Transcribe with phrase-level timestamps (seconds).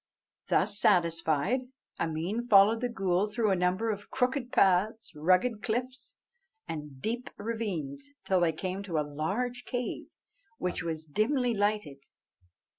[0.47, 1.59] Thus satisfied,
[1.99, 6.15] Ameen followed the ghool through a number of crooked paths, rugged cliffs,
[6.67, 10.07] and deep ravines, till they came to a large cave,
[10.57, 12.05] which was dimly lighted.